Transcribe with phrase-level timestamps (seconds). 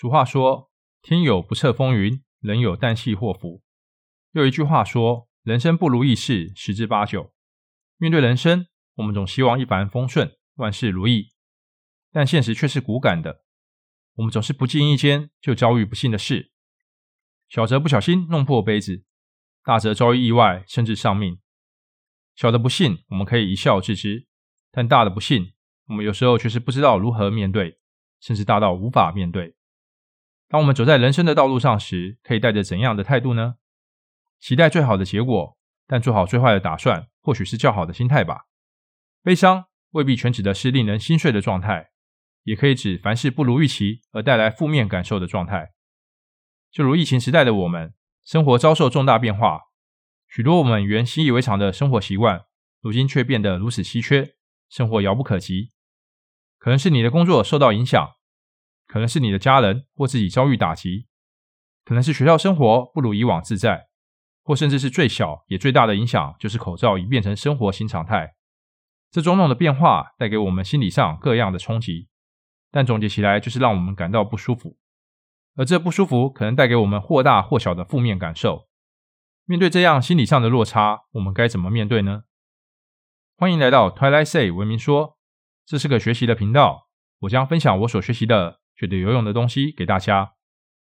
[0.00, 0.70] 俗话说
[1.02, 3.64] ：“天有不测风云，人有旦夕祸福。”
[4.30, 7.34] 又一句话说：“人生不如意事十之八九。”
[7.98, 11.32] 面对人生，我们总希望一帆风顺、万事如意，
[12.12, 13.42] 但现实却是骨感的。
[14.14, 16.52] 我们总是不经意间就遭遇不幸的事，
[17.48, 19.02] 小则不小心弄破杯子，
[19.64, 21.40] 大则遭遇意外，甚至丧命。
[22.36, 24.28] 小的不幸我们可以一笑置之，
[24.70, 25.54] 但大的不幸，
[25.88, 27.80] 我们有时候却是不知道如何面对，
[28.20, 29.56] 甚至大到无法面对。
[30.48, 33.56] 当我们走在人生的道路上时，可以带着怎样的态度呢？
[34.40, 38.46] 期待最好的结果，但做好最坏的打算，或许是较好的心态吧。
[39.22, 41.90] 悲伤未必全指的是令人心碎的状态。
[42.44, 45.72] 也可以指凡事不如预期而带来负面感受的状态，
[46.70, 47.92] 就如疫情时代的我们，
[48.24, 49.64] 生活遭受重大变化，
[50.26, 52.46] 许多我们原习以为常的生活习惯，
[52.80, 54.36] 如今却变得如此稀缺，
[54.70, 55.72] 生活遥不可及。
[56.56, 58.14] 可能是你的工作受到影响，
[58.88, 61.06] 可能是你的家人或自己遭遇打击，
[61.84, 63.86] 可能是学校生活不如以往自在，
[64.42, 68.34] 或甚至是最小也最大的影响，就是口罩已变成生活新常态。
[69.12, 72.08] 这种种的变化带给我们心理上各样的冲击。
[72.70, 74.76] 但总结起来，就是让我们感到不舒服，
[75.56, 78.68] 而这不舒服可能带给我们或大或小的负面感受。
[79.46, 82.24] 面对这样心理上的落差，我们该怎么面对呢？
[83.38, 85.16] 欢迎来到 Twilight Say 文明说，
[85.64, 86.88] 这是个学习的频道，
[87.20, 90.34] 我将分享我所学习的、觉得有用的东西给大家，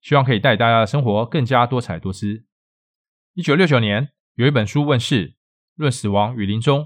[0.00, 2.44] 希望可以带大家的生活更加多彩多姿。
[3.34, 5.30] 一九六九年，有一本书问世，
[5.74, 6.80] 《论死亡与临终》，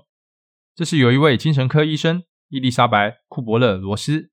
[0.75, 4.30] 这是由一位精神科医生伊丽莎白·库伯勒·罗斯。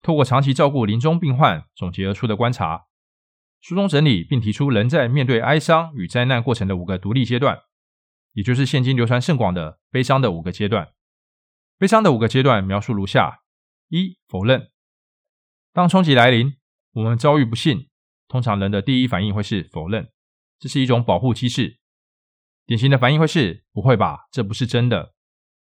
[0.00, 2.84] 透过长期照顾临终病患总结而出的观察，
[3.60, 7.62] 书中整理并提出人在面对哀伤与灾难过程的五个独立阶段，
[8.32, 10.92] 也就是现今流传甚广的悲伤的五个阶段。
[11.76, 13.40] 悲伤的五个阶段描述如下：
[13.88, 14.70] 一、否认。
[15.76, 16.56] 当冲击来临，
[16.92, 17.90] 我们遭遇不幸，
[18.28, 20.10] 通常人的第一反应会是否认，
[20.58, 21.78] 这是一种保护机制。
[22.64, 25.12] 典型的反应会是：不会吧，这不是真的，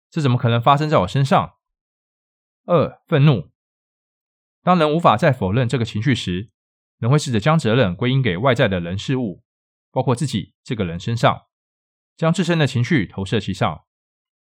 [0.09, 1.57] 这怎么可能发生在我身上？
[2.63, 3.51] 二、愤怒。
[4.63, 6.49] 当人无法再否认这个情绪时，
[6.97, 9.43] 人会试着将责任归因给外在的人事物，
[9.91, 11.47] 包括自己这个人身上，
[12.15, 13.83] 将自身的情绪投射其上。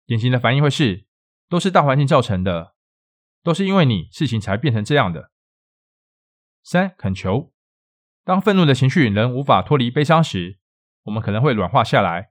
[0.08, 1.06] 典型的反应会是：
[1.48, 2.74] 都是大环境造成的，
[3.44, 5.32] 都是因为你，事情才变成这样的。
[6.72, 7.52] 三、恳求。
[8.24, 10.60] 当愤怒的情绪仍无法脱离悲伤时，
[11.06, 12.30] 我们可能会软化下来，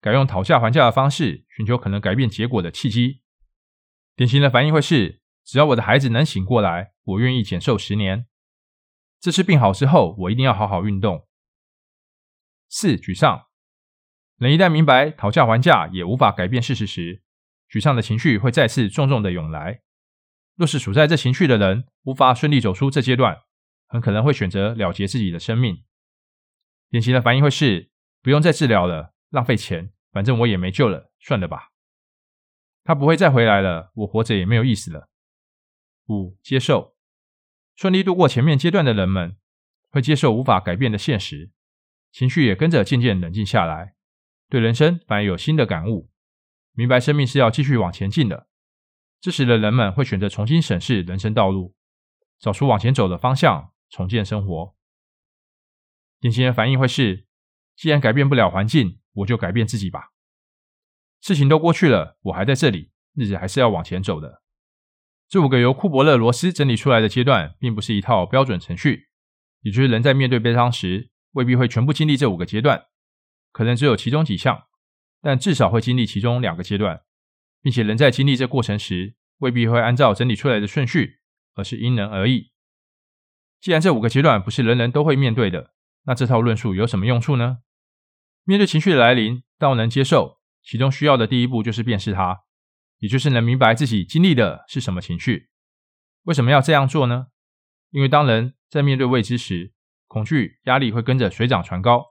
[0.00, 3.22] 改用讨价还价的方式，寻求可能改变结果的契机。
[4.16, 6.90] 典型的反应会是：只要我的孩子能醒过来。
[7.04, 8.26] 我愿意减寿十年。
[9.20, 11.28] 这次病好之后，我一定要好好运动。
[12.68, 13.46] 四、沮丧。
[14.38, 17.22] 人一旦明白讨价还价也无法改变事实时，
[17.70, 19.82] 沮丧的情绪会再次重重的涌来。
[20.56, 23.42] 若是处在这情绪的人无法顺利走出这阶段，
[23.88, 25.82] 很可能会选择了结自己的生命。
[26.90, 27.90] 典型的反应会是：
[28.22, 31.72] 不用再治疗了，浪费钱，反正我也没救了，算了吧。
[32.84, 35.10] 他不会再回来了，我活着也没有意思了。
[36.06, 36.96] 五、接受。
[37.76, 39.36] 顺利度过前面阶段的人们，
[39.90, 41.50] 会接受无法改变的现实，
[42.10, 43.94] 情绪也跟着渐渐冷静下来，
[44.48, 46.10] 对人生反而有新的感悟，
[46.72, 48.48] 明白生命是要继续往前进的。
[49.20, 51.76] 这时的人们会选择重新审视人生道路，
[52.38, 54.74] 找出往前走的方向，重建生活。
[56.20, 57.26] 典型的反应会是：
[57.76, 60.12] 既然改变不了环境，我就改变自己吧。
[61.20, 64.42] 事情都过去了，我还在这里，日子还是要往前走的。
[65.28, 69.08] 这五个由库伯勒罗斯整理出来的阶段，并不是一套标准程序，
[69.60, 72.86] 也就是人在面对悲伤时，未必会全部经历这五个阶段，
[73.52, 74.68] 可能只有其中几项，
[75.20, 77.02] 但至少会经历其中两个阶段，
[77.60, 81.20] 并且人在经历这过程时，未必会按照整理出来的顺序，
[81.54, 82.52] 而是因人而异。
[83.60, 85.72] 既然这五个阶段不是人人都会面对的，
[86.04, 87.58] 那这套论述有什么用处呢？
[88.44, 92.40] 面对情绪的来临，到能接受，其中需要的第一步就是辨识它。
[92.98, 95.50] 也就是能明白自己经历的是什么情绪，
[96.24, 97.28] 为什么要这样做呢？
[97.90, 99.72] 因为当人在面对未知时，
[100.08, 102.04] 恐惧、压力会跟着水涨船高。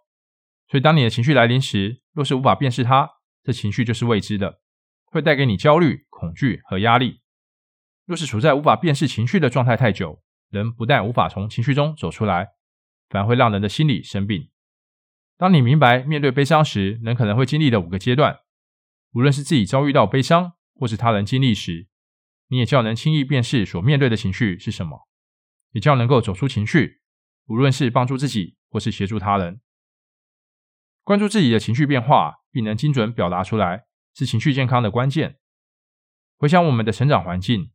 [0.70, 3.10] 所以当你的情绪来临时，若是无法辨识它，
[3.44, 4.62] 这情绪就是未知的，
[5.06, 7.22] 会带给你焦虑、恐惧和压力。
[8.06, 12.50] 若是处在无法辨识情绪的状态太久，人不但无法从情绪中走出来，
[13.10, 14.50] 反而会让人的心理生病。
[15.38, 18.40] 当你明白面对悲伤时，人可能会经历的五个阶段，
[19.14, 21.88] 无论是自己遭遇到悲伤，或是他人经历时，
[22.48, 25.08] 你也较能轻易辨识所面对的情绪是什么，
[25.72, 27.02] 也较能够走出情绪，
[27.48, 29.62] 无论是帮助自己或是协助他人。
[31.04, 33.86] 关注自己的情绪变化，并能精准表达出来，
[34.16, 35.38] 是情绪健康的关键。
[36.38, 37.72] 回想我们的成长环境，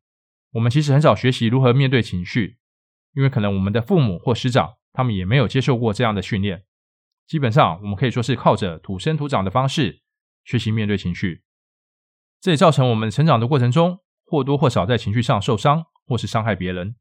[0.53, 2.59] 我们其实很少学习如何面对情绪，
[3.15, 6.65] 因为可能我们的父母或师长，他们也没有接受过这样的训练。
[7.27, 10.03] 基本上，我们可以说是靠着土生土长的方式
[10.45, 11.45] 学习面对情绪，
[12.41, 16.97] 这也造成我们成长的过程中或多或少在情绪上受伤或是伤害别人，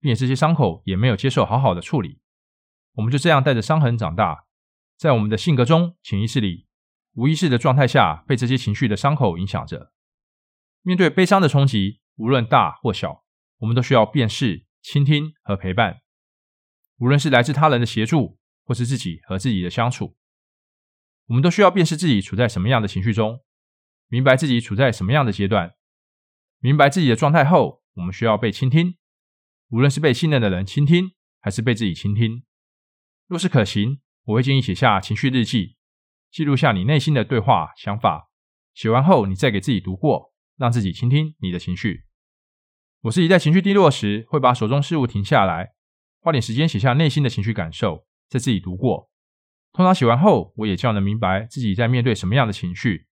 [0.00, 2.20] 并且这些伤口也没有接受好好的处理，
[2.94, 4.44] 我们就这样带着伤痕长大，
[4.96, 6.66] 在我们的性格中、潜意识里、
[7.14, 9.92] 无意识的状态下，被这些情绪的伤口影响着。
[10.82, 13.24] 面对悲伤的冲击，无论大或小，
[13.58, 16.02] 我们都需要辨识、倾听和陪伴。
[16.98, 20.16] 无论是来自他人的协助，或是自己和自己的相处，
[21.26, 23.42] 我们都需要辨识自己处在什么样的情绪中，
[24.06, 25.74] 明白自己处在什么样的阶段。
[26.60, 28.96] 明白自己的状态后，我们需要被倾听，
[29.70, 31.10] 无论是被信任的人倾听，
[31.40, 32.44] 还是被自己倾听。
[33.26, 35.76] 若是可行，我会建议写下情绪日记，
[36.30, 38.30] 记录下你内心的对话、想法。
[38.72, 40.32] 写完后，你再给自己读过。
[40.56, 42.05] 让自己倾听你的情绪。
[43.02, 45.74] 我自己在情绪低落时，会把手中事物停下来，
[46.20, 49.10] 花点时间写下内心的情绪感受，再自己读过。
[49.72, 53.06] 通常写完后，我也较能明白自己在面对什么样的情绪，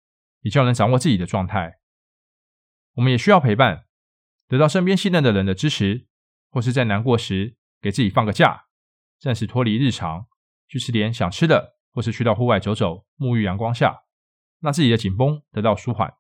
[0.42, 1.80] 也较能掌握自己的状态。
[2.94, 3.86] 我们也需要陪伴，
[4.48, 6.06] 得到身边信任的人的支持，
[6.50, 8.66] 或是在难过时给自己放个假，
[9.18, 10.26] 暂时脱离日常，
[10.68, 14.02] 去吃点想吃的，或是去到户外走走，沐浴阳光下，
[14.60, 16.14] 让自己的紧绷得到舒缓。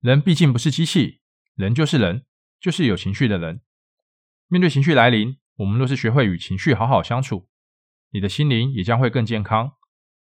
[0.00, 1.20] 人毕竟不是机器，
[1.54, 2.24] 人就是人，
[2.64, 3.60] 就是有情绪的人。
[4.48, 7.46] 面对情绪来临，我们若是学会与情绪好好相处，
[8.08, 9.72] 你的心灵也将会更健康，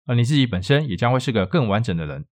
[0.06, 2.26] 而你自己本身也将会是个更完整的人。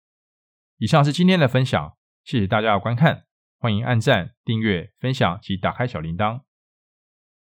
[0.79, 3.27] 以上是今天的分享，谢谢大家的观看，
[3.59, 6.45] 欢迎按赞、订阅、分享及打开小铃铛。